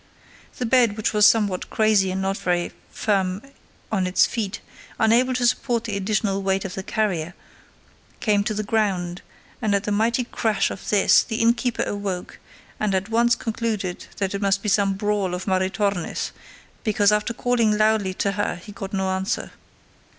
[0.57, 3.39] The bed which was somewhat crazy and not very firm
[3.91, 4.59] on its feet,
[4.97, 7.35] unable to support the additional weight of the carrier,
[8.19, 9.21] came to the ground,
[9.61, 12.39] and at the mighty crash of this the innkeeper awoke
[12.79, 16.31] and at once concluded that it must be some brawl of Maritornes',
[16.83, 19.51] because after calling loudly to her he got no answer.